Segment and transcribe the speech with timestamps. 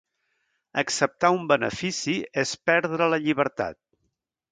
[0.81, 2.15] Acceptar un benefici
[2.45, 3.79] és perdre la llibertat.